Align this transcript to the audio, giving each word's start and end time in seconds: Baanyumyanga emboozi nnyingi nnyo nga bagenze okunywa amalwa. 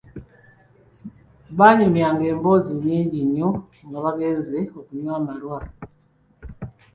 Baanyumyanga 1.57 2.23
emboozi 2.33 2.71
nnyingi 2.77 3.19
nnyo 3.25 3.49
nga 3.87 3.99
bagenze 4.05 4.59
okunywa 4.79 5.13
amalwa. 5.19 5.59